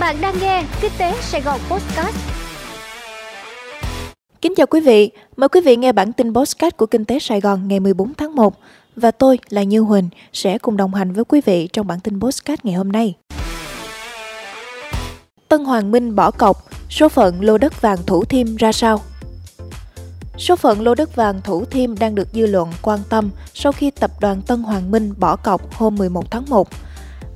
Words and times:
Bạn 0.00 0.16
đang 0.20 0.34
nghe 0.40 0.64
Kinh 0.80 0.92
tế 0.98 1.12
Sài 1.20 1.40
Gòn 1.40 1.60
Podcast. 1.70 2.16
Kính 4.42 4.54
chào 4.56 4.66
quý 4.66 4.80
vị, 4.80 5.10
mời 5.36 5.48
quý 5.48 5.60
vị 5.60 5.76
nghe 5.76 5.92
bản 5.92 6.12
tin 6.12 6.34
podcast 6.34 6.76
của 6.76 6.86
Kinh 6.86 7.04
tế 7.04 7.18
Sài 7.18 7.40
Gòn 7.40 7.68
ngày 7.68 7.80
14 7.80 8.14
tháng 8.14 8.34
1 8.34 8.54
và 8.96 9.10
tôi 9.10 9.38
là 9.50 9.62
Như 9.62 9.80
Huỳnh 9.80 10.08
sẽ 10.32 10.58
cùng 10.58 10.76
đồng 10.76 10.94
hành 10.94 11.12
với 11.12 11.24
quý 11.24 11.40
vị 11.44 11.68
trong 11.72 11.86
bản 11.86 12.00
tin 12.00 12.20
podcast 12.20 12.60
ngày 12.64 12.74
hôm 12.74 12.92
nay. 12.92 13.14
Tân 15.48 15.64
Hoàng 15.64 15.90
Minh 15.90 16.16
bỏ 16.16 16.30
cọc, 16.30 16.70
số 16.90 17.08
phận 17.08 17.40
lô 17.40 17.58
đất 17.58 17.80
vàng 17.80 17.98
Thủ 18.06 18.24
Thiêm 18.24 18.56
ra 18.56 18.72
sao? 18.72 19.00
Số 20.38 20.56
phận 20.56 20.80
lô 20.80 20.94
đất 20.94 21.16
vàng 21.16 21.40
Thủ 21.44 21.64
Thiêm 21.64 21.98
đang 21.98 22.14
được 22.14 22.28
dư 22.32 22.46
luận 22.46 22.68
quan 22.82 23.00
tâm 23.08 23.30
sau 23.54 23.72
khi 23.72 23.90
tập 23.90 24.10
đoàn 24.20 24.42
Tân 24.42 24.62
Hoàng 24.62 24.90
Minh 24.90 25.14
bỏ 25.18 25.36
cọc 25.36 25.74
hôm 25.74 25.96
11 25.96 26.30
tháng 26.30 26.44
1 26.48 26.68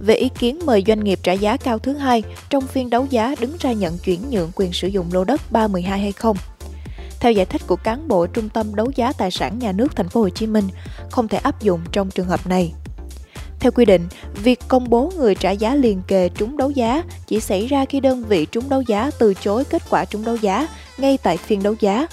về 0.02 0.14
ý 0.14 0.28
kiến 0.28 0.58
mời 0.64 0.84
doanh 0.86 1.04
nghiệp 1.04 1.18
trả 1.22 1.32
giá 1.32 1.56
cao 1.56 1.78
thứ 1.78 1.92
hai 1.92 2.22
trong 2.50 2.66
phiên 2.66 2.90
đấu 2.90 3.06
giá 3.10 3.34
đứng 3.40 3.56
ra 3.60 3.72
nhận 3.72 3.98
chuyển 3.98 4.30
nhượng 4.30 4.50
quyền 4.54 4.72
sử 4.72 4.88
dụng 4.88 5.06
lô 5.12 5.24
đất 5.24 5.40
312 5.50 6.00
hay 6.00 6.12
không. 6.12 6.36
Theo 7.20 7.32
giải 7.32 7.46
thích 7.46 7.62
của 7.66 7.76
cán 7.76 8.08
bộ 8.08 8.26
Trung 8.26 8.48
tâm 8.48 8.74
đấu 8.74 8.90
giá 8.94 9.12
tài 9.12 9.30
sản 9.30 9.58
nhà 9.58 9.72
nước 9.72 9.96
thành 9.96 10.08
phố 10.08 10.20
Hồ 10.20 10.28
Chí 10.28 10.46
Minh, 10.46 10.64
không 11.10 11.28
thể 11.28 11.38
áp 11.38 11.62
dụng 11.62 11.80
trong 11.92 12.10
trường 12.10 12.28
hợp 12.28 12.46
này. 12.46 12.72
Theo 13.60 13.72
quy 13.72 13.84
định, 13.84 14.08
việc 14.42 14.60
công 14.68 14.90
bố 14.90 15.12
người 15.16 15.34
trả 15.34 15.50
giá 15.50 15.74
liền 15.74 16.02
kề 16.08 16.28
trúng 16.28 16.56
đấu 16.56 16.70
giá 16.70 17.02
chỉ 17.26 17.40
xảy 17.40 17.66
ra 17.66 17.84
khi 17.84 18.00
đơn 18.00 18.24
vị 18.24 18.46
trúng 18.46 18.68
đấu 18.68 18.82
giá 18.82 19.10
từ 19.18 19.34
chối 19.34 19.64
kết 19.64 19.82
quả 19.90 20.04
trúng 20.04 20.24
đấu 20.24 20.36
giá 20.36 20.68
ngay 20.98 21.18
tại 21.22 21.36
phiên 21.36 21.62
đấu 21.62 21.74
giá 21.80 22.06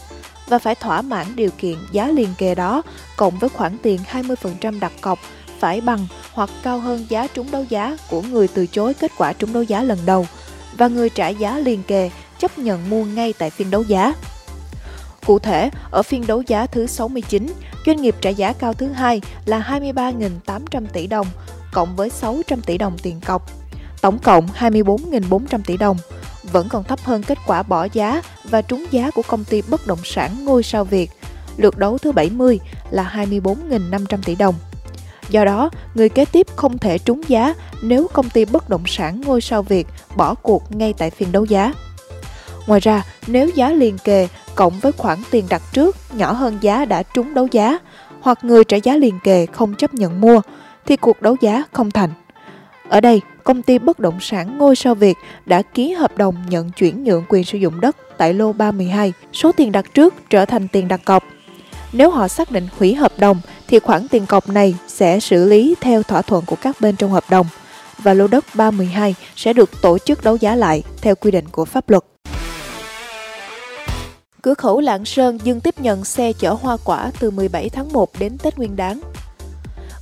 và 0.48 0.60
phải 0.60 0.76
thỏa 0.76 1.02
mãn 1.02 1.36
điều 1.36 1.50
kiện 1.58 1.76
giá 1.92 2.08
liền 2.08 2.30
kề 2.38 2.56
đó 2.56 2.82
cộng 3.18 3.40
với 3.40 3.50
khoản 3.50 3.78
tiền 3.82 4.00
20% 4.12 4.80
đặt 4.80 4.92
cọc 5.02 5.20
phải 5.60 5.82
bằng 5.82 6.08
hoặc 6.34 6.50
cao 6.64 6.80
hơn 6.80 7.06
giá 7.10 7.28
trúng 7.28 7.52
đấu 7.52 7.66
giá 7.70 7.98
của 8.10 8.22
người 8.22 8.48
từ 8.48 8.68
chối 8.68 8.94
kết 8.94 9.12
quả 9.18 9.34
trúng 9.34 9.54
đấu 9.54 9.64
giá 9.64 9.84
lần 9.84 10.00
đầu 10.06 10.28
và 10.78 10.88
người 10.88 11.10
trả 11.10 11.28
giá 11.28 11.60
liền 11.60 11.84
kề 11.84 12.10
chấp 12.40 12.60
nhận 12.60 12.90
mua 12.90 13.06
ngay 13.06 13.34
tại 13.34 13.50
phiên 13.50 13.72
đấu 13.72 13.84
giá. 13.84 14.14
Cụ 15.26 15.40
thể, 15.40 15.70
ở 15.92 16.04
phiên 16.04 16.28
đấu 16.28 16.44
giá 16.48 16.66
thứ 16.66 16.88
69, 16.88 17.54
doanh 17.86 18.02
nghiệp 18.02 18.16
trả 18.22 18.30
giá 18.30 18.54
cao 18.54 18.74
thứ 18.74 18.88
hai 18.88 19.22
là 19.46 19.80
23.800 19.82 20.86
tỷ 20.94 21.08
đồng, 21.08 21.28
cộng 21.74 21.96
với 21.96 22.10
600 22.10 22.62
tỷ 22.62 22.78
đồng 22.78 22.98
tiền 22.98 23.22
cọc, 23.22 23.52
tổng 24.02 24.20
cộng 24.20 24.48
24.400 24.60 25.60
tỷ 25.66 25.78
đồng, 25.78 25.98
vẫn 26.52 26.70
còn 26.70 26.84
thấp 26.84 27.00
hơn 27.04 27.24
kết 27.24 27.38
quả 27.48 27.64
bỏ 27.64 27.88
giá 27.94 28.22
và 28.44 28.62
trúng 28.62 28.86
giá 28.92 29.12
của 29.12 29.22
công 29.28 29.44
ty 29.44 29.62
bất 29.62 29.88
động 29.88 30.00
sản 30.04 30.46
Ngôi 30.46 30.64
sao 30.64 30.84
Việt, 30.84 31.12
lượt 31.58 31.78
đấu 31.78 31.98
thứ 31.98 32.12
70 32.12 32.60
là 32.92 33.12
24.500 33.16 34.18
tỷ 34.26 34.36
đồng. 34.36 34.56
Do 35.30 35.46
đó, 35.46 35.70
người 35.96 36.10
kế 36.10 36.26
tiếp 36.26 36.48
không 36.56 36.78
thể 36.78 36.98
trúng 36.98 37.22
giá 37.28 37.54
nếu 37.82 38.08
công 38.14 38.30
ty 38.30 38.46
bất 38.46 38.70
động 38.70 38.84
sản 38.88 39.22
Ngôi 39.22 39.42
sao 39.42 39.64
Việt 39.64 39.88
bỏ 40.16 40.34
cuộc 40.34 40.76
ngay 40.76 40.94
tại 40.98 41.10
phiên 41.10 41.32
đấu 41.32 41.46
giá. 41.46 41.74
Ngoài 42.68 42.80
ra, 42.80 43.04
nếu 43.28 43.50
giá 43.56 43.72
liền 43.72 43.98
kề 43.98 44.28
cộng 44.56 44.80
với 44.80 44.92
khoản 44.92 45.18
tiền 45.32 45.46
đặt 45.50 45.62
trước 45.74 45.96
nhỏ 46.14 46.32
hơn 46.32 46.58
giá 46.62 46.86
đã 46.86 47.04
trúng 47.04 47.34
đấu 47.34 47.48
giá 47.52 47.78
hoặc 48.22 48.44
người 48.44 48.64
trả 48.64 48.78
giá 48.78 48.98
liền 48.98 49.20
kề 49.24 49.46
không 49.46 49.76
chấp 49.76 49.94
nhận 49.94 50.22
mua 50.22 50.42
thì 50.86 50.96
cuộc 50.96 51.22
đấu 51.22 51.36
giá 51.42 51.64
không 51.72 51.92
thành. 51.92 52.10
Ở 52.90 53.02
đây, 53.02 53.22
công 53.44 53.62
ty 53.62 53.80
bất 53.80 54.00
động 54.00 54.20
sản 54.22 54.58
Ngôi 54.58 54.76
sao 54.76 54.96
Việt 54.96 55.18
đã 55.46 55.62
ký 55.62 55.92
hợp 55.92 56.18
đồng 56.18 56.36
nhận 56.50 56.70
chuyển 56.70 57.04
nhượng 57.04 57.24
quyền 57.30 57.44
sử 57.44 57.58
dụng 57.58 57.82
đất 57.82 57.96
tại 58.18 58.34
lô 58.34 58.54
32 58.54 59.14
số 59.34 59.52
tiền 59.52 59.72
đặt 59.72 59.86
trước 59.94 60.14
trở 60.30 60.46
thành 60.46 60.68
tiền 60.68 60.88
đặt 60.88 61.02
cọc. 61.06 61.24
Nếu 61.94 62.10
họ 62.10 62.28
xác 62.28 62.52
định 62.52 62.68
hủy 62.78 62.96
hợp 62.96 63.12
đồng 63.18 63.42
thì 63.70 63.80
khoản 63.80 64.08
tiền 64.08 64.26
cọc 64.26 64.50
này 64.50 64.76
sẽ 64.88 65.20
xử 65.20 65.46
lý 65.46 65.76
theo 65.82 66.04
thỏa 66.04 66.22
thuận 66.22 66.46
của 66.46 66.56
các 66.62 66.82
bên 66.82 66.96
trong 66.96 67.12
hợp 67.12 67.24
đồng 67.30 67.48
và 67.98 68.14
lô 68.14 68.28
đất 68.28 68.46
312 68.54 69.16
sẽ 69.36 69.54
được 69.54 69.82
tổ 69.82 69.98
chức 69.98 70.24
đấu 70.24 70.36
giá 70.36 70.56
lại 70.56 70.84
theo 71.02 71.16
quy 71.16 71.32
định 71.32 71.46
của 71.52 71.66
pháp 71.66 71.90
luật. 71.90 72.04
Cửa 74.42 74.54
khẩu 74.54 74.80
Lạng 74.80 75.06
Sơn 75.06 75.38
dừng 75.44 75.62
tiếp 75.62 75.80
nhận 75.80 76.06
xe 76.06 76.34
chở 76.34 76.54
hoa 76.54 76.78
quả 76.84 77.12
từ 77.20 77.32
17 77.32 77.70
tháng 77.70 77.94
1 77.94 78.20
đến 78.20 78.38
Tết 78.38 78.58
Nguyên 78.58 78.76
đán. 78.76 79.02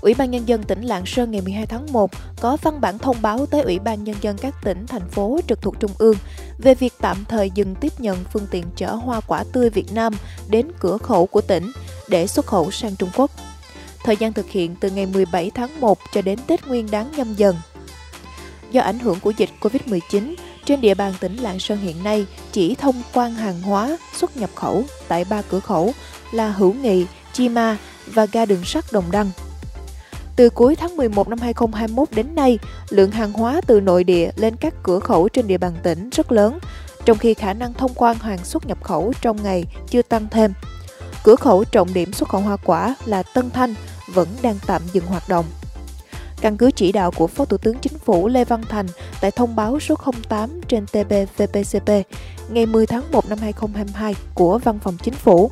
Ủy 0.02 0.14
ban 0.14 0.32
Nhân 0.32 0.48
dân 0.48 0.64
tỉnh 0.64 0.82
Lạng 0.82 1.06
Sơn 1.06 1.32
ngày 1.32 1.42
12 1.42 1.66
tháng 1.66 1.86
1 1.92 2.12
có 2.42 2.58
văn 2.62 2.82
bản 2.82 3.00
thông 3.00 3.22
báo 3.22 3.46
tới 3.46 3.62
Ủy 3.62 3.80
ban 3.80 4.04
Nhân 4.04 4.16
dân 4.22 4.38
các 4.38 4.56
tỉnh, 4.64 4.86
thành 4.88 5.10
phố 5.10 5.40
trực 5.48 5.62
thuộc 5.62 5.80
Trung 5.80 5.92
ương 5.98 6.16
về 6.58 6.76
việc 6.76 6.94
tạm 7.02 7.26
thời 7.30 7.52
dừng 7.52 7.76
tiếp 7.76 8.00
nhận 8.00 8.18
phương 8.34 8.48
tiện 8.52 8.64
chở 8.76 8.94
hoa 8.94 9.22
quả 9.28 9.44
tươi 9.54 9.70
Việt 9.70 9.94
Nam 9.94 10.14
đến 10.50 10.68
cửa 10.80 10.98
khẩu 10.98 11.26
của 11.26 11.42
tỉnh 11.42 11.72
để 12.08 12.28
xuất 12.28 12.46
khẩu 12.46 12.72
sang 12.72 12.96
Trung 12.96 13.10
Quốc. 13.16 13.32
Thời 14.08 14.18
gian 14.18 14.34
thực 14.34 14.50
hiện 14.50 14.76
từ 14.80 14.90
ngày 14.90 15.06
17 15.06 15.52
tháng 15.56 15.80
1 15.80 15.98
cho 16.14 16.22
đến 16.22 16.40
Tết 16.48 16.68
Nguyên 16.68 16.92
đán 16.92 17.12
nhâm 17.18 17.34
dần. 17.34 17.56
Do 18.72 18.82
ảnh 18.82 19.00
hưởng 19.00 19.20
của 19.20 19.34
dịch 19.38 19.50
Covid-19, 19.62 20.36
trên 20.66 20.82
địa 20.82 20.94
bàn 20.94 21.14
tỉnh 21.20 21.38
Lạng 21.38 21.60
Sơn 21.60 21.78
hiện 21.78 22.04
nay 22.04 22.26
chỉ 22.52 22.76
thông 22.76 23.02
quan 23.14 23.34
hàng 23.34 23.62
hóa 23.62 23.98
xuất 24.16 24.38
nhập 24.38 24.50
khẩu 24.56 24.84
tại 25.08 25.26
ba 25.30 25.42
cửa 25.42 25.60
khẩu 25.60 25.94
là 26.32 26.52
Hữu 26.52 26.74
Nghị, 26.74 27.06
Chi 27.34 27.50
Ma 27.50 27.78
và 28.06 28.26
ga 28.26 28.46
đường 28.46 28.64
sắt 28.66 28.86
Đồng 28.92 29.12
Đăng. 29.12 29.30
Từ 30.36 30.50
cuối 30.50 30.76
tháng 30.76 30.98
11 30.98 31.28
năm 31.28 31.40
2021 31.40 32.12
đến 32.12 32.36
nay, 32.36 32.60
lượng 32.90 33.12
hàng 33.12 33.34
hóa 33.34 33.62
từ 33.68 33.80
nội 33.80 34.04
địa 34.04 34.32
lên 34.36 34.56
các 34.56 34.74
cửa 34.84 35.00
khẩu 35.00 35.30
trên 35.30 35.48
địa 35.48 35.58
bàn 35.58 35.74
tỉnh 35.84 36.10
rất 36.10 36.32
lớn, 36.32 36.60
trong 37.06 37.18
khi 37.18 37.34
khả 37.34 37.54
năng 37.54 37.74
thông 37.74 37.94
quan 37.96 38.18
hàng 38.18 38.46
xuất 38.46 38.66
nhập 38.66 38.84
khẩu 38.84 39.14
trong 39.22 39.44
ngày 39.44 39.66
chưa 39.90 40.02
tăng 40.02 40.28
thêm. 40.32 40.54
Cửa 41.24 41.36
khẩu 41.36 41.64
trọng 41.64 41.94
điểm 41.94 42.14
xuất 42.14 42.30
khẩu 42.30 42.42
hoa 42.42 42.58
quả 42.58 42.96
là 43.06 43.24
Tân 43.24 43.50
Thanh 43.50 43.76
vẫn 44.08 44.28
đang 44.42 44.56
tạm 44.68 44.82
dừng 44.94 45.06
hoạt 45.06 45.30
động. 45.30 45.46
Căn 46.42 46.58
cứ 46.58 46.72
chỉ 46.72 46.92
đạo 46.92 47.12
của 47.12 47.28
Phó 47.28 47.46
Thủ 47.46 47.58
tướng 47.58 47.78
Chính 47.80 47.98
phủ 47.98 48.28
Lê 48.28 48.46
Văn 48.46 48.64
Thành 48.70 48.86
tại 49.22 49.32
thông 49.32 49.56
báo 49.56 49.80
số 49.80 49.96
08 50.30 50.62
trên 50.68 50.86
TB 50.86 51.14
VPCP 51.38 51.90
ngày 52.50 52.66
10 52.66 52.86
tháng 52.86 53.04
1 53.12 53.30
năm 53.30 53.38
2022 53.42 54.16
của 54.34 54.58
Văn 54.58 54.80
phòng 54.80 54.98
Chính 55.04 55.14
phủ, 55.14 55.52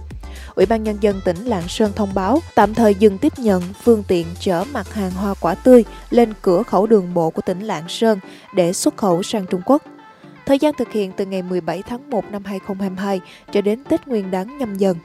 Ủy 0.55 0.65
ban 0.65 0.83
Nhân 0.83 0.97
dân 1.01 1.21
tỉnh 1.25 1.37
Lạng 1.37 1.67
Sơn 1.67 1.91
thông 1.95 2.13
báo 2.13 2.39
tạm 2.55 2.73
thời 2.73 2.95
dừng 2.95 3.17
tiếp 3.17 3.33
nhận 3.37 3.63
phương 3.83 4.03
tiện 4.07 4.27
chở 4.39 4.65
mặt 4.73 4.93
hàng 4.93 5.11
hoa 5.11 5.33
quả 5.33 5.55
tươi 5.55 5.83
lên 6.09 6.33
cửa 6.41 6.63
khẩu 6.63 6.87
đường 6.87 7.13
bộ 7.13 7.29
của 7.29 7.41
tỉnh 7.41 7.61
Lạng 7.61 7.89
Sơn 7.89 8.19
để 8.55 8.73
xuất 8.73 8.97
khẩu 8.97 9.23
sang 9.23 9.45
Trung 9.45 9.61
Quốc. 9.65 9.83
Thời 10.45 10.59
gian 10.59 10.73
thực 10.77 10.91
hiện 10.91 11.11
từ 11.17 11.25
ngày 11.25 11.41
17 11.41 11.83
tháng 11.89 12.09
1 12.09 12.31
năm 12.31 12.45
2022 12.45 13.21
cho 13.51 13.61
đến 13.61 13.83
Tết 13.83 14.07
Nguyên 14.07 14.31
đán 14.31 14.57
nhâm 14.57 14.75
dần. 14.75 14.97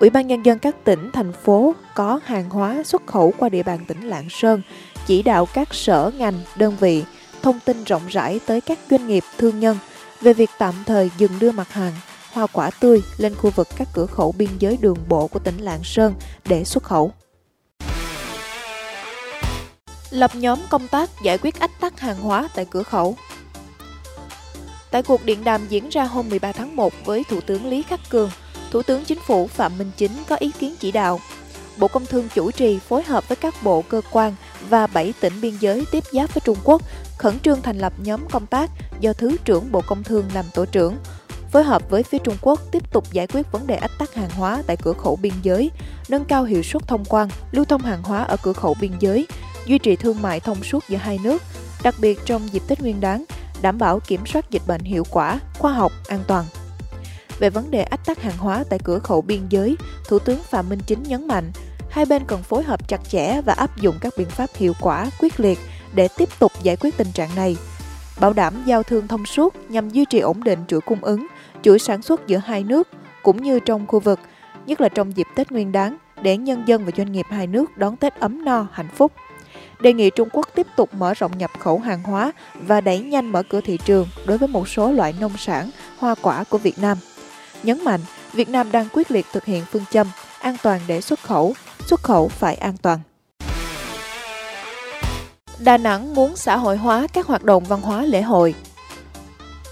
Ủy 0.00 0.10
ban 0.10 0.26
Nhân 0.26 0.42
dân 0.42 0.58
các 0.58 0.84
tỉnh, 0.84 1.10
thành 1.12 1.32
phố 1.32 1.74
có 1.94 2.20
hàng 2.24 2.50
hóa 2.50 2.82
xuất 2.84 3.06
khẩu 3.06 3.32
qua 3.38 3.48
địa 3.48 3.62
bàn 3.62 3.84
tỉnh 3.88 4.08
Lạng 4.08 4.30
Sơn, 4.30 4.62
chỉ 5.06 5.22
đạo 5.22 5.46
các 5.54 5.74
sở 5.74 6.10
ngành, 6.18 6.34
đơn 6.56 6.76
vị 6.80 7.04
thông 7.42 7.60
tin 7.64 7.84
rộng 7.84 8.02
rãi 8.08 8.40
tới 8.46 8.60
các 8.60 8.78
doanh 8.90 9.08
nghiệp, 9.08 9.24
thương 9.38 9.60
nhân 9.60 9.78
về 10.20 10.32
việc 10.32 10.50
tạm 10.58 10.74
thời 10.86 11.10
dừng 11.18 11.38
đưa 11.38 11.52
mặt 11.52 11.72
hàng 11.72 11.92
hoa 12.32 12.46
quả 12.46 12.70
tươi 12.80 13.02
lên 13.18 13.34
khu 13.34 13.50
vực 13.50 13.68
các 13.76 13.88
cửa 13.94 14.06
khẩu 14.06 14.32
biên 14.32 14.48
giới 14.58 14.78
đường 14.80 14.98
bộ 15.08 15.26
của 15.26 15.38
tỉnh 15.38 15.58
Lạng 15.58 15.84
Sơn 15.84 16.14
để 16.48 16.64
xuất 16.64 16.84
khẩu. 16.84 17.12
Lập 20.10 20.30
nhóm 20.34 20.58
công 20.70 20.88
tác 20.88 21.10
giải 21.24 21.38
quyết 21.38 21.60
ách 21.60 21.80
tắc 21.80 22.00
hàng 22.00 22.20
hóa 22.20 22.48
tại 22.54 22.66
cửa 22.70 22.82
khẩu. 22.82 23.16
Tại 24.90 25.02
cuộc 25.02 25.24
điện 25.24 25.44
đàm 25.44 25.66
diễn 25.68 25.88
ra 25.88 26.04
hôm 26.04 26.28
13 26.28 26.52
tháng 26.52 26.76
1 26.76 26.92
với 27.04 27.24
Thủ 27.28 27.40
tướng 27.40 27.66
Lý 27.66 27.82
Khắc 27.82 28.00
Cường, 28.10 28.30
Thủ 28.70 28.82
tướng 28.82 29.04
Chính 29.04 29.18
phủ 29.26 29.46
Phạm 29.46 29.78
Minh 29.78 29.90
Chính 29.96 30.12
có 30.28 30.36
ý 30.36 30.50
kiến 30.58 30.74
chỉ 30.80 30.92
đạo. 30.92 31.20
Bộ 31.78 31.88
Công 31.88 32.06
Thương 32.06 32.28
chủ 32.34 32.50
trì 32.50 32.78
phối 32.78 33.02
hợp 33.02 33.28
với 33.28 33.36
các 33.36 33.54
bộ 33.62 33.82
cơ 33.82 34.00
quan 34.10 34.34
và 34.68 34.86
7 34.86 35.14
tỉnh 35.20 35.40
biên 35.40 35.54
giới 35.60 35.84
tiếp 35.90 36.04
giáp 36.12 36.34
với 36.34 36.42
Trung 36.44 36.58
Quốc 36.64 36.82
khẩn 37.18 37.38
trương 37.38 37.62
thành 37.62 37.78
lập 37.78 37.92
nhóm 37.98 38.28
công 38.30 38.46
tác 38.46 38.70
do 39.00 39.12
Thứ 39.12 39.36
trưởng 39.44 39.72
Bộ 39.72 39.80
Công 39.86 40.02
Thương 40.02 40.24
làm 40.34 40.44
tổ 40.54 40.64
trưởng, 40.64 40.96
phối 41.52 41.64
hợp 41.64 41.90
với 41.90 42.02
phía 42.02 42.18
Trung 42.18 42.36
Quốc 42.40 42.60
tiếp 42.72 42.92
tục 42.92 43.12
giải 43.12 43.26
quyết 43.26 43.52
vấn 43.52 43.66
đề 43.66 43.76
ách 43.76 43.90
tắc 43.98 44.14
hàng 44.14 44.30
hóa 44.30 44.62
tại 44.66 44.76
cửa 44.76 44.92
khẩu 44.92 45.16
biên 45.16 45.32
giới, 45.42 45.70
nâng 46.08 46.24
cao 46.24 46.44
hiệu 46.44 46.62
suất 46.62 46.88
thông 46.88 47.04
quan, 47.04 47.28
lưu 47.52 47.64
thông 47.64 47.82
hàng 47.82 48.02
hóa 48.02 48.22
ở 48.22 48.36
cửa 48.42 48.52
khẩu 48.52 48.76
biên 48.80 48.92
giới, 49.00 49.26
duy 49.66 49.78
trì 49.78 49.96
thương 49.96 50.22
mại 50.22 50.40
thông 50.40 50.62
suốt 50.62 50.84
giữa 50.88 50.98
hai 50.98 51.18
nước, 51.22 51.42
đặc 51.82 51.94
biệt 52.00 52.18
trong 52.24 52.48
dịp 52.52 52.62
Tết 52.68 52.80
Nguyên 52.80 53.00
đán, 53.00 53.24
đảm 53.62 53.78
bảo 53.78 54.00
kiểm 54.00 54.26
soát 54.26 54.50
dịch 54.50 54.62
bệnh 54.66 54.80
hiệu 54.80 55.04
quả, 55.10 55.40
khoa 55.58 55.72
học, 55.72 55.92
an 56.08 56.20
toàn. 56.26 56.44
Về 57.40 57.50
vấn 57.50 57.70
đề 57.70 57.82
ách 57.82 58.04
tắc 58.06 58.22
hàng 58.22 58.38
hóa 58.38 58.64
tại 58.70 58.78
cửa 58.84 58.98
khẩu 58.98 59.22
biên 59.22 59.40
giới, 59.48 59.76
Thủ 60.08 60.18
tướng 60.18 60.38
Phạm 60.42 60.68
Minh 60.68 60.80
Chính 60.86 61.02
nhấn 61.02 61.26
mạnh, 61.26 61.52
hai 61.90 62.04
bên 62.04 62.22
cần 62.26 62.42
phối 62.42 62.62
hợp 62.62 62.88
chặt 62.88 63.00
chẽ 63.08 63.40
và 63.40 63.52
áp 63.52 63.76
dụng 63.80 63.96
các 64.00 64.12
biện 64.16 64.30
pháp 64.30 64.50
hiệu 64.54 64.72
quả, 64.80 65.10
quyết 65.20 65.40
liệt 65.40 65.58
để 65.94 66.08
tiếp 66.16 66.28
tục 66.38 66.52
giải 66.62 66.76
quyết 66.76 66.96
tình 66.96 67.12
trạng 67.12 67.34
này, 67.36 67.56
bảo 68.20 68.32
đảm 68.32 68.62
giao 68.66 68.82
thương 68.82 69.08
thông 69.08 69.26
suốt 69.26 69.54
nhằm 69.70 69.90
duy 69.90 70.04
trì 70.04 70.18
ổn 70.18 70.44
định 70.44 70.58
chuỗi 70.68 70.80
cung 70.80 71.04
ứng, 71.04 71.26
chuỗi 71.62 71.78
sản 71.78 72.02
xuất 72.02 72.26
giữa 72.26 72.38
hai 72.38 72.64
nước 72.64 72.88
cũng 73.22 73.42
như 73.42 73.60
trong 73.60 73.86
khu 73.86 74.00
vực, 74.00 74.20
nhất 74.66 74.80
là 74.80 74.88
trong 74.88 75.16
dịp 75.16 75.26
Tết 75.36 75.52
Nguyên 75.52 75.72
đán 75.72 75.96
để 76.22 76.36
nhân 76.36 76.62
dân 76.66 76.84
và 76.84 76.92
doanh 76.96 77.12
nghiệp 77.12 77.26
hai 77.30 77.46
nước 77.46 77.78
đón 77.78 77.96
Tết 77.96 78.14
ấm 78.20 78.44
no, 78.44 78.66
hạnh 78.72 78.88
phúc. 78.94 79.12
Đề 79.80 79.92
nghị 79.92 80.10
Trung 80.10 80.28
Quốc 80.32 80.48
tiếp 80.54 80.66
tục 80.76 80.94
mở 80.94 81.14
rộng 81.14 81.38
nhập 81.38 81.50
khẩu 81.58 81.78
hàng 81.78 82.02
hóa 82.02 82.32
và 82.54 82.80
đẩy 82.80 82.98
nhanh 83.00 83.32
mở 83.32 83.42
cửa 83.42 83.60
thị 83.60 83.78
trường 83.84 84.08
đối 84.26 84.38
với 84.38 84.48
một 84.48 84.68
số 84.68 84.92
loại 84.92 85.14
nông 85.20 85.36
sản, 85.36 85.70
hoa 85.98 86.14
quả 86.22 86.44
của 86.44 86.58
Việt 86.58 86.78
Nam. 86.78 86.98
Nhấn 87.62 87.84
mạnh, 87.84 88.00
Việt 88.32 88.48
Nam 88.48 88.72
đang 88.72 88.88
quyết 88.92 89.10
liệt 89.10 89.26
thực 89.32 89.44
hiện 89.44 89.64
phương 89.72 89.84
châm 89.90 90.06
an 90.40 90.56
toàn 90.62 90.80
để 90.86 91.00
xuất 91.00 91.20
khẩu, 91.22 91.54
xuất 91.86 92.02
khẩu 92.02 92.28
phải 92.28 92.54
an 92.54 92.76
toàn. 92.82 92.98
Đà 95.58 95.76
Nẵng 95.76 96.14
muốn 96.14 96.36
xã 96.36 96.56
hội 96.56 96.76
hóa 96.76 97.06
các 97.12 97.26
hoạt 97.26 97.44
động 97.44 97.64
văn 97.64 97.80
hóa 97.80 98.02
lễ 98.02 98.22
hội. 98.22 98.54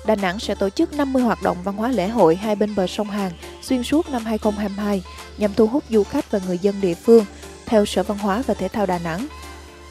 Đà 0.06 0.14
Nẵng 0.14 0.38
sẽ 0.38 0.54
tổ 0.54 0.70
chức 0.70 0.92
50 0.92 1.22
hoạt 1.22 1.42
động 1.42 1.56
văn 1.64 1.76
hóa 1.76 1.88
lễ 1.88 2.08
hội 2.08 2.36
hai 2.36 2.56
bên 2.56 2.74
bờ 2.74 2.86
sông 2.86 3.10
Hàn 3.10 3.32
xuyên 3.62 3.82
suốt 3.82 4.10
năm 4.10 4.24
2022 4.24 5.02
nhằm 5.38 5.54
thu 5.54 5.66
hút 5.66 5.84
du 5.90 6.04
khách 6.04 6.30
và 6.30 6.40
người 6.46 6.58
dân 6.58 6.80
địa 6.80 6.94
phương, 6.94 7.24
theo 7.66 7.84
Sở 7.84 8.02
Văn 8.02 8.18
hóa 8.18 8.42
và 8.46 8.54
Thể 8.54 8.68
thao 8.68 8.86
Đà 8.86 8.98
Nẵng. 8.98 9.26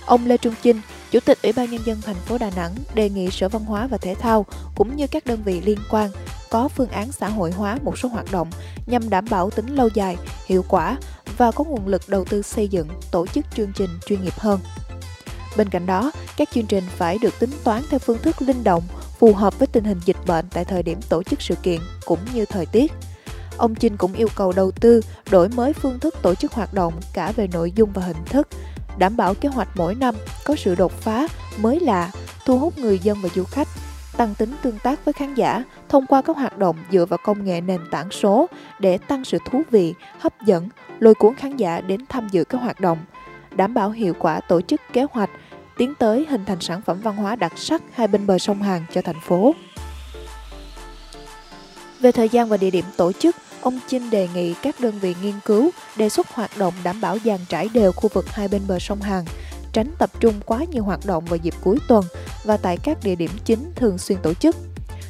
Ông 0.06 0.26
Lê 0.26 0.38
Trung 0.38 0.54
Chinh, 0.62 0.82
Chủ 1.12 1.20
tịch 1.20 1.42
Ủy 1.44 1.54
ban 1.54 1.72
Nhân 1.72 1.82
dân 1.86 2.02
thành 2.02 2.16
phố 2.16 2.38
Đà 2.38 2.52
Nẵng 2.56 2.76
đề 2.94 3.10
nghị 3.10 3.30
Sở 3.32 3.50
Văn 3.50 3.66
hóa 3.66 3.88
và 3.88 3.98
Thể 3.98 4.16
thao 4.16 4.46
cũng 4.76 4.96
như 4.96 5.08
các 5.08 5.26
đơn 5.26 5.44
vị 5.44 5.62
liên 5.62 5.80
quan 5.90 6.10
có 6.50 6.68
phương 6.68 6.90
án 6.90 7.12
xã 7.12 7.30
hội 7.30 7.52
hóa 7.52 7.78
một 7.84 7.98
số 7.98 8.10
hoạt 8.10 8.32
động 8.32 8.50
nhằm 8.86 9.10
đảm 9.10 9.26
bảo 9.30 9.50
tính 9.50 9.76
lâu 9.76 9.90
dài, 9.94 10.18
hiệu 10.46 10.66
quả 10.68 10.98
và 11.38 11.52
có 11.52 11.64
nguồn 11.64 11.88
lực 11.88 12.02
đầu 12.08 12.26
tư 12.26 12.42
xây 12.42 12.68
dựng, 12.68 12.88
tổ 13.12 13.28
chức 13.28 13.46
chương 13.56 13.72
trình 13.76 13.90
chuyên 14.08 14.24
nghiệp 14.24 14.34
hơn. 14.38 14.60
Bên 15.58 15.70
cạnh 15.70 15.86
đó, 15.86 16.12
các 16.38 16.50
chương 16.54 16.66
trình 16.66 16.84
phải 16.98 17.18
được 17.18 17.40
tính 17.40 17.52
toán 17.64 17.84
theo 17.90 18.00
phương 18.00 18.18
thức 18.18 18.42
linh 18.42 18.64
động, 18.64 18.84
phù 19.20 19.34
hợp 19.34 19.60
với 19.60 19.68
tình 19.68 19.84
hình 19.84 20.00
dịch 20.06 20.18
bệnh 20.28 20.46
tại 20.50 20.66
thời 20.66 20.84
điểm 20.84 21.00
tổ 21.10 21.24
chức 21.24 21.42
sự 21.42 21.56
kiện 21.56 21.80
cũng 22.06 22.20
như 22.34 22.46
thời 22.46 22.66
tiết. 22.66 22.92
Ông 23.58 23.76
Chinh 23.76 23.98
cũng 23.98 24.14
yêu 24.14 24.28
cầu 24.36 24.52
đầu 24.52 24.72
tư 24.72 25.02
đổi 25.30 25.50
mới 25.50 25.74
phương 25.74 26.00
thức 26.00 26.16
tổ 26.22 26.36
chức 26.36 26.54
hoạt 26.54 26.74
động 26.74 26.94
cả 27.14 27.32
về 27.36 27.48
nội 27.48 27.72
dung 27.72 27.92
và 27.94 28.02
hình 28.02 28.26
thức, 28.26 28.48
đảm 28.98 29.18
bảo 29.18 29.34
kế 29.34 29.50
hoạch 29.50 29.68
mỗi 29.76 29.96
năm 29.96 30.16
có 30.46 30.56
sự 30.56 30.76
đột 30.76 30.92
phá, 30.92 31.28
mới 31.58 31.80
lạ, 31.80 32.12
thu 32.46 32.60
hút 32.60 32.78
người 32.78 33.00
dân 33.00 33.18
và 33.22 33.30
du 33.36 33.44
khách, 33.44 33.68
tăng 34.18 34.36
tính 34.36 34.54
tương 34.62 34.80
tác 34.80 35.06
với 35.06 35.14
khán 35.14 35.34
giả 35.34 35.64
thông 35.90 36.06
qua 36.06 36.22
các 36.22 36.38
hoạt 36.38 36.58
động 36.58 36.76
dựa 36.92 37.06
vào 37.06 37.20
công 37.24 37.46
nghệ 37.46 37.62
nền 37.62 37.82
tảng 37.92 38.12
số 38.12 38.48
để 38.80 38.98
tăng 38.98 39.24
sự 39.24 39.38
thú 39.46 39.62
vị, 39.72 39.94
hấp 40.20 40.42
dẫn, 40.46 40.70
lôi 41.00 41.14
cuốn 41.14 41.36
khán 41.36 41.58
giả 41.58 41.82
đến 41.82 42.06
tham 42.10 42.28
dự 42.32 42.44
các 42.44 42.58
hoạt 42.58 42.80
động, 42.80 42.98
đảm 43.56 43.74
bảo 43.74 43.90
hiệu 43.90 44.14
quả 44.20 44.40
tổ 44.40 44.62
chức 44.62 44.82
kế 44.94 45.06
hoạch, 45.12 45.30
tiến 45.78 45.94
tới 46.00 46.26
hình 46.30 46.46
thành 46.46 46.62
sản 46.62 46.82
phẩm 46.82 47.02
văn 47.02 47.16
hóa 47.16 47.36
đặc 47.36 47.54
sắc 47.56 47.82
hai 47.94 48.08
bên 48.08 48.28
bờ 48.28 48.38
sông 48.38 48.62
Hàn 48.62 48.82
cho 48.94 49.02
thành 49.02 49.22
phố. 49.22 49.56
Về 52.00 52.12
thời 52.12 52.30
gian 52.30 52.50
và 52.50 52.58
địa 52.58 52.70
điểm 52.70 52.86
tổ 52.98 53.12
chức, 53.12 53.36
ông 53.62 53.80
Chinh 53.88 54.10
đề 54.10 54.28
nghị 54.34 54.54
các 54.54 54.76
đơn 54.80 55.00
vị 55.00 55.16
nghiên 55.22 55.36
cứu 55.46 55.70
đề 55.96 56.10
xuất 56.10 56.28
hoạt 56.28 56.58
động 56.58 56.74
đảm 56.84 57.02
bảo 57.02 57.18
dàn 57.26 57.40
trải 57.50 57.70
đều 57.74 57.92
khu 57.92 58.10
vực 58.14 58.26
hai 58.30 58.48
bên 58.48 58.62
bờ 58.68 58.80
sông 58.80 59.02
Hàn, 59.02 59.26
tránh 59.78 59.92
tập 59.98 60.10
trung 60.20 60.34
quá 60.46 60.64
nhiều 60.72 60.84
hoạt 60.84 61.06
động 61.06 61.26
vào 61.26 61.38
dịp 61.38 61.54
cuối 61.64 61.78
tuần 61.88 62.06
và 62.44 62.58
tại 62.58 62.78
các 62.78 62.98
địa 63.04 63.16
điểm 63.16 63.32
chính 63.46 63.72
thường 63.76 63.98
xuyên 63.98 64.18
tổ 64.24 64.34
chức. 64.34 64.56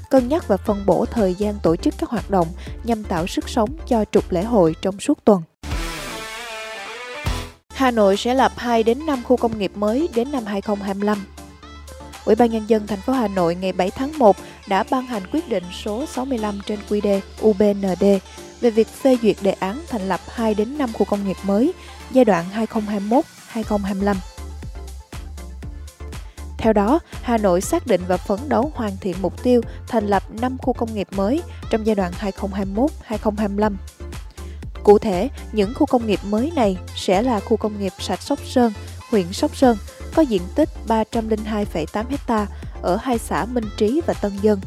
Cân 0.10 0.28
nhắc 0.28 0.48
và 0.48 0.58
phân 0.58 0.86
bổ 0.86 1.06
thời 1.06 1.36
gian 1.36 1.56
tổ 1.64 1.75
chức 1.75 1.94
các 1.98 2.10
hoạt 2.10 2.30
động 2.30 2.48
nhằm 2.84 3.04
tạo 3.04 3.28
sức 3.28 3.50
sống 3.50 3.69
cho 3.88 4.06
trục 4.12 4.31
lễ 4.31 4.44
hội 4.44 4.75
trong 4.81 5.00
suốt 5.00 5.25
tuần. 5.25 5.42
Hà 7.69 7.92
Nội 7.92 8.18
sẽ 8.18 8.34
lập 8.34 8.52
2 8.56 8.84
đến 8.84 9.06
5 9.06 9.24
khu 9.24 9.38
công 9.38 9.60
nghiệp 9.60 9.72
mới 9.75 10.10
đến 10.16 10.31
năm 10.31 10.46
2025. 10.46 11.25
Ủy 12.25 12.36
ban 12.36 12.52
Nhân 12.52 12.64
dân 12.68 12.88
thành 12.88 13.02
phố 13.02 13.14
Hà 13.14 13.28
Nội 13.28 13.56
ngày 13.56 13.74
7 13.74 13.92
tháng 13.92 14.18
1 14.18 14.36
đã 14.68 14.84
ban 14.92 15.06
hành 15.06 15.24
quyết 15.31 15.50
định 15.50 15.64
số 15.84 16.06
65 16.06 16.60
trên 16.66 16.80
QD 16.90 17.19
UBND 17.42 18.04
về 18.62 18.69
việc 18.69 18.88
phê 18.88 19.18
duyệt 19.22 19.36
đề 19.42 19.52
án 19.52 19.81
thành 19.90 20.08
lập 20.08 20.19
2 20.28 20.54
đến 20.54 20.78
5 20.78 20.94
khu 20.94 21.06
công 21.06 21.28
nghiệp 21.28 21.38
mới 21.44 21.74
giai 22.12 22.25
đoạn 22.25 22.46
2021-2025. 23.54 24.16
Theo 26.68 26.74
đó, 26.74 27.00
Hà 27.22 27.38
Nội 27.38 27.62
xác 27.62 27.88
định 27.88 28.02
và 28.08 28.18
phấn 28.18 28.40
đấu 28.48 28.72
hoàn 28.75 28.98
thiện 29.02 29.16
mục 29.22 29.44
tiêu 29.44 29.62
thành 29.88 30.08
lập 30.08 30.24
5 30.42 30.58
khu 30.58 30.74
công 30.74 30.94
nghiệp 30.94 31.08
mới 31.12 31.42
trong 31.69 31.86
giai 31.86 31.96
đoạn 31.96 32.12
2021-2025. 33.10 33.75
Cụ 34.84 35.00
thể, 35.00 35.30
những 35.52 35.74
khu 35.75 35.86
công 35.86 36.08
nghiệp 36.08 36.19
mới 36.24 36.52
này 36.56 36.78
sẽ 36.96 37.22
là 37.22 37.40
khu 37.40 37.58
công 37.58 37.80
nghiệp 37.80 37.94
Sạch 38.00 38.22
Sóc 38.22 38.40
Sơn, 38.46 38.74
huyện 39.12 39.34
Sóc 39.34 39.56
Sơn, 39.56 39.78
có 40.16 40.22
diện 40.22 40.42
tích 40.56 40.69
302,8 40.88 42.04
ha 42.28 42.46
ở 42.81 42.98
hai 43.02 43.18
xã 43.18 43.46
Minh 43.46 43.69
Trí 43.78 44.02
và 44.08 44.14
Tân 44.14 44.31
Dân. 44.42 44.60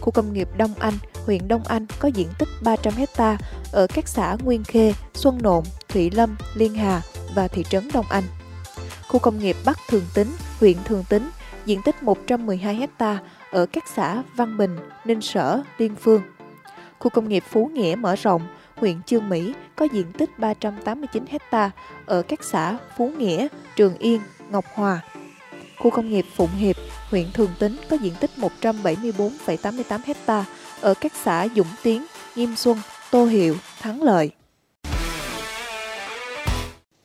Khu 0.00 0.10
công 0.10 0.32
nghiệp 0.32 0.48
Đông 0.56 0.74
Anh, 0.78 0.94
huyện 1.26 1.48
Đông 1.48 1.64
Anh 1.64 1.86
có 1.98 2.08
diện 2.08 2.28
tích 2.38 2.48
300 2.62 2.94
ha 3.16 3.38
ở 3.72 3.86
các 3.94 4.08
xã 4.08 4.36
Nguyên 4.44 4.64
Khê, 4.64 4.94
Xuân 5.14 5.38
Nộn, 5.42 5.64
thủy 5.88 6.10
Lâm, 6.10 6.36
Liên 6.54 6.74
Hà 6.74 7.02
và 7.34 7.48
thị 7.48 7.64
trấn 7.70 7.88
Đông 7.92 8.06
Anh. 8.08 8.24
Khu 9.14 9.20
công 9.20 9.38
nghiệp 9.38 9.56
Bắc 9.64 9.78
Thường 9.88 10.04
Tín, 10.14 10.28
huyện 10.60 10.76
Thường 10.84 11.04
Tín, 11.08 11.30
diện 11.66 11.80
tích 11.84 12.02
112 12.02 12.88
ha 12.98 13.18
ở 13.50 13.66
các 13.66 13.84
xã 13.94 14.22
Văn 14.36 14.56
Bình, 14.56 14.76
Ninh 15.04 15.20
Sở, 15.20 15.62
Liên 15.78 15.94
Phương. 15.96 16.22
Khu 16.98 17.10
công 17.10 17.28
nghiệp 17.28 17.44
Phú 17.48 17.70
Nghĩa 17.74 17.94
mở 17.98 18.16
rộng, 18.16 18.42
huyện 18.76 19.02
Chương 19.02 19.28
Mỹ 19.28 19.54
có 19.76 19.86
diện 19.92 20.12
tích 20.12 20.38
389 20.38 21.24
ha 21.50 21.70
ở 22.06 22.22
các 22.22 22.44
xã 22.44 22.76
Phú 22.96 23.10
Nghĩa, 23.18 23.48
Trường 23.76 23.98
Yên, 23.98 24.20
Ngọc 24.50 24.64
Hòa. 24.74 25.00
Khu 25.78 25.90
công 25.90 26.10
nghiệp 26.10 26.26
Phụng 26.36 26.52
Hiệp, 26.58 26.76
huyện 27.10 27.32
Thường 27.32 27.50
Tín 27.58 27.76
có 27.90 27.96
diện 27.96 28.14
tích 28.20 28.30
174,88 28.36 30.14
ha 30.26 30.44
ở 30.80 30.94
các 30.94 31.12
xã 31.24 31.48
Dũng 31.56 31.66
Tiến, 31.82 32.04
Nghiêm 32.36 32.56
Xuân, 32.56 32.78
Tô 33.10 33.26
Hiệu, 33.26 33.56
Thắng 33.80 34.02
Lợi. 34.02 34.30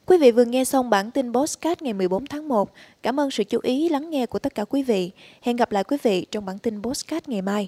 Quý 0.09 0.17
vị 0.17 0.31
vừa 0.31 0.45
nghe 0.45 0.65
xong 0.65 0.89
bản 0.89 1.11
tin 1.11 1.33
Postcard 1.33 1.81
ngày 1.81 1.93
14 1.93 2.25
tháng 2.25 2.47
1. 2.47 2.71
Cảm 3.03 3.19
ơn 3.19 3.31
sự 3.31 3.43
chú 3.43 3.59
ý, 3.63 3.89
lắng 3.89 4.09
nghe 4.09 4.25
của 4.25 4.39
tất 4.39 4.55
cả 4.55 4.65
quý 4.65 4.83
vị. 4.83 5.11
Hẹn 5.41 5.55
gặp 5.55 5.71
lại 5.71 5.83
quý 5.83 5.97
vị 6.03 6.25
trong 6.31 6.45
bản 6.45 6.59
tin 6.59 6.81
Postcard 6.81 7.29
ngày 7.29 7.41
mai. 7.41 7.67